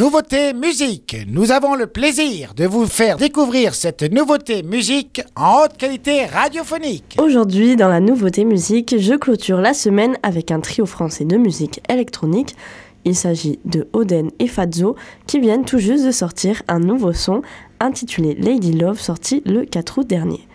Nouveauté 0.00 0.54
musique. 0.54 1.14
Nous 1.28 1.52
avons 1.52 1.74
le 1.74 1.86
plaisir 1.86 2.54
de 2.54 2.64
vous 2.64 2.86
faire 2.86 3.18
découvrir 3.18 3.74
cette 3.74 4.02
nouveauté 4.02 4.62
musique 4.62 5.20
en 5.36 5.58
haute 5.64 5.76
qualité 5.76 6.24
radiophonique. 6.24 7.18
Aujourd'hui, 7.20 7.76
dans 7.76 7.90
la 7.90 8.00
nouveauté 8.00 8.46
musique, 8.46 8.94
je 8.98 9.12
clôture 9.12 9.60
la 9.60 9.74
semaine 9.74 10.16
avec 10.22 10.52
un 10.52 10.60
trio 10.60 10.86
français 10.86 11.26
de 11.26 11.36
musique 11.36 11.82
électronique. 11.90 12.56
Il 13.04 13.14
s'agit 13.14 13.58
de 13.66 13.88
Oden 13.92 14.30
et 14.38 14.46
Fazzo 14.46 14.96
qui 15.26 15.38
viennent 15.38 15.66
tout 15.66 15.78
juste 15.78 16.06
de 16.06 16.12
sortir 16.12 16.62
un 16.66 16.78
nouveau 16.78 17.12
son 17.12 17.42
intitulé 17.78 18.34
Lady 18.36 18.72
Love 18.72 18.98
sorti 18.98 19.42
le 19.44 19.66
4 19.66 19.98
août 19.98 20.06
dernier. 20.06 20.48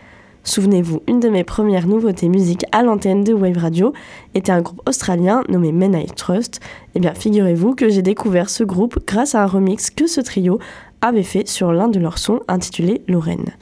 Souvenez-vous, 0.48 1.02
une 1.08 1.20
de 1.20 1.28
mes 1.28 1.44
premières 1.44 1.88
nouveautés 1.88 2.30
musique 2.30 2.66
à 2.72 2.84
l'antenne 2.84 3.24
de 3.24 3.34
Wave 3.34 3.58
Radio 3.58 3.94
était 4.36 4.52
un 4.52 4.62
groupe 4.62 4.88
australien 4.88 5.44
nommé 5.50 5.72
Men 5.72 5.96
I 5.96 6.06
Trust. 6.06 6.60
Eh 6.94 7.00
bien, 7.00 7.16
figurez-vous 7.16 7.74
que 7.74 7.90
j'ai 7.90 8.04
découvert 8.04 8.52
ce 8.52 8.64
groupe 8.64 9.00
grâce 9.08 9.34
à 9.34 9.42
un 9.42 9.48
remix 9.48 9.90
que 9.90 10.06
ce 10.06 10.22
trio 10.22 10.60
avait 11.02 11.24
fait 11.24 11.48
sur 11.48 11.74
l'un 11.74 11.88
de 11.88 12.00
leurs 12.00 12.20
sons 12.20 12.42
intitulé 12.48 13.02
Lorraine. 13.08 13.56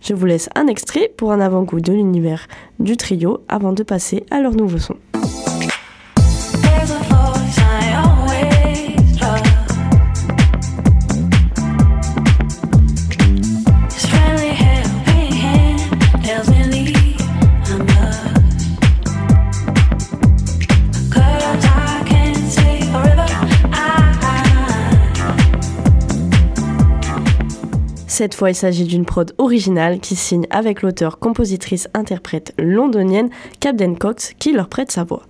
Je 0.00 0.12
vous 0.12 0.26
laisse 0.26 0.50
un 0.56 0.66
extrait 0.66 1.12
pour 1.16 1.30
un 1.30 1.38
avant-goût 1.38 1.80
de 1.80 1.92
l'univers 1.92 2.48
du 2.80 2.96
trio 2.96 3.38
avant 3.46 3.72
de 3.72 3.84
passer 3.84 4.26
à 4.32 4.40
leur 4.40 4.56
nouveau 4.56 4.78
son. 4.78 4.96
Cette 28.16 28.36
fois, 28.36 28.50
il 28.50 28.54
s'agit 28.54 28.84
d'une 28.84 29.04
prod 29.04 29.34
originale 29.38 29.98
qui 29.98 30.14
signe 30.14 30.46
avec 30.50 30.82
l'auteur, 30.82 31.18
compositrice, 31.18 31.88
interprète 31.94 32.54
londonienne 32.58 33.28
Captain 33.58 33.96
Cox 33.96 34.34
qui 34.38 34.52
leur 34.52 34.68
prête 34.68 34.92
sa 34.92 35.02
voix. 35.02 35.24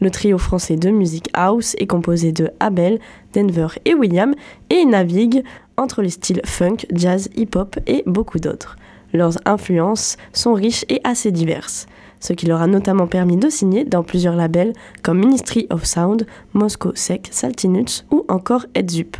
Le 0.00 0.10
trio 0.10 0.38
français 0.38 0.76
de 0.76 0.88
musique 0.88 1.28
house 1.34 1.76
est 1.76 1.86
composé 1.86 2.32
de 2.32 2.48
Abel, 2.58 2.98
Denver 3.34 3.66
et 3.84 3.92
William 3.92 4.34
et 4.70 4.86
navigue 4.86 5.44
entre 5.76 6.00
les 6.00 6.08
styles 6.08 6.40
funk, 6.46 6.86
jazz, 6.94 7.28
hip-hop 7.36 7.78
et 7.86 8.04
beaucoup 8.06 8.38
d'autres. 8.38 8.76
Leurs 9.12 9.36
influences 9.44 10.16
sont 10.32 10.54
riches 10.54 10.86
et 10.88 11.02
assez 11.04 11.32
diverses, 11.32 11.88
ce 12.20 12.32
qui 12.32 12.46
leur 12.46 12.62
a 12.62 12.66
notamment 12.66 13.06
permis 13.06 13.36
de 13.36 13.50
signer 13.50 13.84
dans 13.84 14.02
plusieurs 14.02 14.34
labels 14.34 14.72
comme 15.02 15.18
Ministry 15.18 15.66
of 15.68 15.84
Sound, 15.84 16.26
Moscow 16.54 16.92
Sec, 16.94 17.28
Saltinuts 17.30 18.06
ou 18.10 18.24
encore 18.30 18.64
Edzup. 18.74 19.18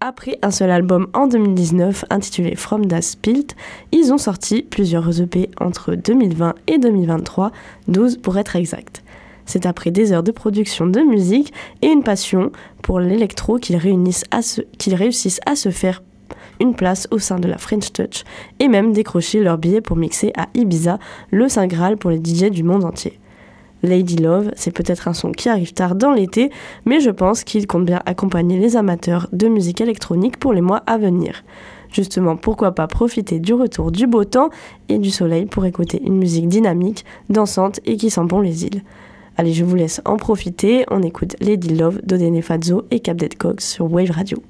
Après 0.00 0.38
un 0.42 0.50
seul 0.50 0.70
album 0.70 1.06
en 1.14 1.26
2019 1.26 2.04
intitulé 2.10 2.54
From 2.54 2.84
Das 2.84 3.12
Spilt, 3.12 3.56
ils 3.92 4.12
ont 4.12 4.18
sorti 4.18 4.60
plusieurs 4.60 5.22
EP 5.22 5.48
entre 5.58 5.94
2020 5.94 6.54
et 6.66 6.78
2023, 6.78 7.50
12 7.88 8.18
pour 8.18 8.36
être 8.36 8.56
exact. 8.56 9.02
C'est 9.46 9.64
après 9.64 9.90
des 9.90 10.12
heures 10.12 10.22
de 10.22 10.32
production 10.32 10.86
de 10.86 11.00
musique 11.00 11.54
et 11.80 11.86
une 11.86 12.02
passion 12.02 12.52
pour 12.82 13.00
l'électro 13.00 13.56
qu'ils 13.56 13.76
réussissent 13.76 15.40
à 15.46 15.56
se 15.56 15.70
faire 15.70 16.02
une 16.60 16.74
place 16.74 17.08
au 17.10 17.18
sein 17.18 17.38
de 17.38 17.48
la 17.48 17.56
French 17.56 17.90
Touch 17.92 18.24
et 18.60 18.68
même 18.68 18.92
décrocher 18.92 19.42
leur 19.42 19.56
billet 19.56 19.80
pour 19.80 19.96
mixer 19.96 20.30
à 20.36 20.48
Ibiza, 20.52 20.98
le 21.30 21.48
Saint 21.48 21.68
Graal 21.68 21.96
pour 21.96 22.10
les 22.10 22.18
DJ 22.18 22.50
du 22.50 22.64
monde 22.64 22.84
entier. 22.84 23.18
Lady 23.82 24.16
Love, 24.16 24.50
c'est 24.56 24.70
peut-être 24.70 25.08
un 25.08 25.12
son 25.12 25.32
qui 25.32 25.48
arrive 25.48 25.72
tard 25.72 25.94
dans 25.94 26.12
l'été, 26.12 26.50
mais 26.84 27.00
je 27.00 27.10
pense 27.10 27.44
qu'il 27.44 27.66
compte 27.66 27.84
bien 27.84 28.02
accompagner 28.06 28.58
les 28.58 28.76
amateurs 28.76 29.28
de 29.32 29.48
musique 29.48 29.80
électronique 29.80 30.38
pour 30.38 30.52
les 30.52 30.60
mois 30.60 30.82
à 30.86 30.98
venir. 30.98 31.44
Justement, 31.92 32.36
pourquoi 32.36 32.72
pas 32.72 32.86
profiter 32.86 33.38
du 33.38 33.54
retour 33.54 33.92
du 33.92 34.06
beau 34.06 34.24
temps 34.24 34.50
et 34.88 34.98
du 34.98 35.10
soleil 35.10 35.46
pour 35.46 35.64
écouter 35.64 36.02
une 36.04 36.16
musique 36.16 36.48
dynamique, 36.48 37.04
dansante 37.30 37.80
et 37.86 37.96
qui 37.96 38.10
sent 38.10 38.24
bon 38.24 38.40
les 38.40 38.64
îles. 38.64 38.82
Allez, 39.38 39.52
je 39.52 39.64
vous 39.64 39.76
laisse 39.76 40.00
en 40.04 40.16
profiter. 40.16 40.84
On 40.90 41.02
écoute 41.02 41.36
Lady 41.40 41.74
Love 41.74 42.00
d'Odene 42.04 42.42
Fazzo 42.42 42.84
et 42.90 43.00
Capdet 43.00 43.28
Cox 43.28 43.66
sur 43.66 43.92
Wave 43.92 44.10
Radio. 44.10 44.42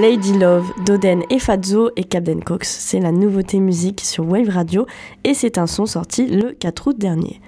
Lady 0.00 0.32
Love, 0.32 0.72
Doden 0.86 1.24
et 1.28 1.38
Fazzo 1.38 1.90
et 1.94 2.04
Captain 2.04 2.40
Cox. 2.40 2.66
C'est 2.66 3.00
la 3.00 3.12
nouveauté 3.12 3.60
musique 3.60 4.00
sur 4.00 4.26
Wave 4.26 4.48
Radio 4.48 4.86
et 5.24 5.34
c'est 5.34 5.58
un 5.58 5.66
son 5.66 5.84
sorti 5.84 6.26
le 6.26 6.52
4 6.52 6.86
août 6.86 6.98
dernier. 6.98 7.38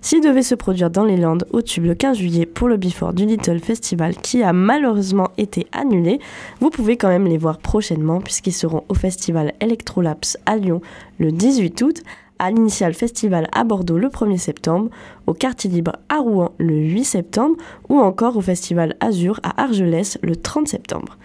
S'il 0.00 0.22
devait 0.22 0.42
se 0.42 0.54
produire 0.54 0.88
dans 0.88 1.04
les 1.04 1.18
Landes 1.18 1.46
au 1.52 1.60
tube 1.60 1.84
le 1.84 1.94
15 1.94 2.16
juillet 2.16 2.46
pour 2.46 2.68
le 2.68 2.78
Before 2.78 3.12
du 3.12 3.26
Little 3.26 3.58
Festival 3.58 4.16
qui 4.16 4.42
a 4.42 4.54
malheureusement 4.54 5.28
été 5.36 5.66
annulé, 5.72 6.18
vous 6.60 6.70
pouvez 6.70 6.96
quand 6.96 7.08
même 7.08 7.26
les 7.26 7.36
voir 7.36 7.58
prochainement 7.58 8.22
puisqu'ils 8.22 8.54
seront 8.54 8.84
au 8.88 8.94
festival 8.94 9.52
Electrolapse 9.60 10.38
à 10.46 10.56
Lyon 10.56 10.80
le 11.18 11.30
18 11.30 11.82
août, 11.82 12.02
à 12.38 12.50
l'Initial 12.50 12.94
Festival 12.94 13.48
à 13.52 13.64
Bordeaux 13.64 13.98
le 13.98 14.08
1er 14.08 14.38
septembre, 14.38 14.88
au 15.26 15.34
Quartier 15.34 15.68
Libre 15.68 15.92
à 16.08 16.20
Rouen 16.20 16.52
le 16.56 16.74
8 16.74 17.04
septembre 17.04 17.56
ou 17.90 17.98
encore 17.98 18.38
au 18.38 18.40
Festival 18.40 18.96
Azur 19.00 19.40
à 19.42 19.62
Argelès 19.62 20.16
le 20.22 20.36
30 20.36 20.68
septembre. 20.68 21.18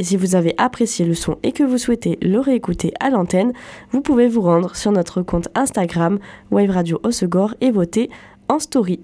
Et 0.00 0.02
si 0.02 0.16
vous 0.16 0.34
avez 0.34 0.54
apprécié 0.56 1.04
le 1.04 1.12
son 1.12 1.36
et 1.42 1.52
que 1.52 1.62
vous 1.62 1.76
souhaitez 1.76 2.18
le 2.22 2.40
réécouter 2.40 2.94
à 3.00 3.10
l'antenne, 3.10 3.52
vous 3.92 4.00
pouvez 4.00 4.28
vous 4.28 4.40
rendre 4.40 4.74
sur 4.74 4.92
notre 4.92 5.20
compte 5.20 5.48
Instagram 5.54 6.18
Wave 6.50 6.70
Radio 6.70 6.98
Osegor 7.02 7.54
et 7.60 7.70
voter 7.70 8.08
en 8.48 8.58
story. 8.58 9.00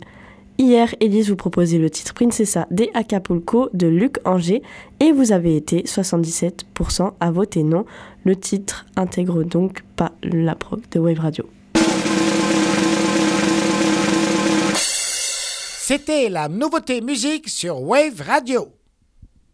Hier, 0.56 0.94
Elise 1.00 1.28
vous 1.28 1.36
proposait 1.36 1.76
le 1.76 1.90
titre 1.90 2.14
Princessa 2.14 2.66
de 2.70 2.86
Acapulco 2.94 3.68
de 3.74 3.86
Luc 3.86 4.16
Anger 4.24 4.62
et 4.98 5.12
vous 5.12 5.32
avez 5.32 5.54
été 5.54 5.82
77% 5.82 7.12
à 7.20 7.30
voter 7.30 7.62
non. 7.62 7.84
Le 8.24 8.34
titre 8.34 8.86
intègre 8.96 9.42
donc 9.42 9.82
pas 9.96 10.12
la 10.22 10.54
prog 10.54 10.80
de 10.92 10.98
Wave 10.98 11.20
Radio. 11.20 11.44
C'était 15.78 16.30
la 16.30 16.48
nouveauté 16.48 17.02
musique 17.02 17.50
sur 17.50 17.82
Wave 17.82 18.22
Radio. 18.26 18.75